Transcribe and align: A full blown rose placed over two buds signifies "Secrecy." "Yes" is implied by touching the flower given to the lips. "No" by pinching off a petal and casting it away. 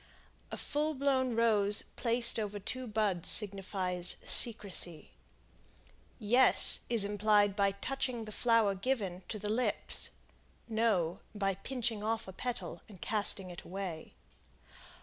A 0.51 0.57
full 0.57 0.95
blown 0.95 1.35
rose 1.35 1.83
placed 1.95 2.39
over 2.39 2.57
two 2.57 2.87
buds 2.87 3.29
signifies 3.29 4.17
"Secrecy." 4.25 5.11
"Yes" 6.17 6.79
is 6.89 7.05
implied 7.05 7.55
by 7.55 7.73
touching 7.73 8.25
the 8.25 8.31
flower 8.31 8.73
given 8.73 9.21
to 9.27 9.37
the 9.37 9.47
lips. 9.47 10.09
"No" 10.67 11.19
by 11.35 11.53
pinching 11.53 12.01
off 12.03 12.27
a 12.27 12.33
petal 12.33 12.81
and 12.89 12.99
casting 12.99 13.51
it 13.51 13.61
away. 13.61 14.15